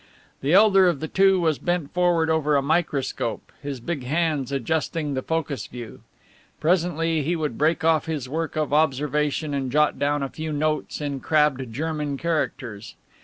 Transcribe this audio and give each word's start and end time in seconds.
The 0.41 0.51
elder 0.53 0.87
of 0.87 0.99
the 0.99 1.07
two 1.07 1.39
was 1.39 1.59
bent 1.59 1.93
forward 1.93 2.31
over 2.31 2.55
a 2.55 2.63
microscope, 2.63 3.51
his 3.61 3.79
big 3.79 4.03
hands 4.03 4.51
adjusting 4.51 5.13
the 5.13 5.21
focus 5.21 5.65
screw. 5.65 5.99
Presently 6.59 7.21
he 7.21 7.35
would 7.35 7.55
break 7.55 7.83
off 7.83 8.07
his 8.07 8.27
work 8.27 8.55
of 8.55 8.73
observation 8.73 9.53
and 9.53 9.71
jot 9.71 9.99
down 9.99 10.23
a 10.23 10.29
few 10.29 10.51
notes 10.51 11.01
in 11.01 11.19
crabbed 11.19 11.71
German 11.71 12.17
characters. 12.17 12.95